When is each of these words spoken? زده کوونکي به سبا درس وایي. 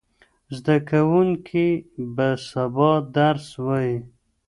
زده 0.55 0.75
کوونکي 0.89 1.67
به 2.15 2.29
سبا 2.49 2.91
درس 3.17 3.47
وایي. 3.65 3.97